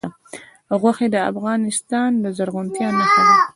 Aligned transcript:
غوښې 0.79 1.07
د 1.11 1.17
افغانستان 1.31 2.09
د 2.23 2.25
زرغونتیا 2.37 2.89
نښه 2.97 3.21
ده. 3.27 3.35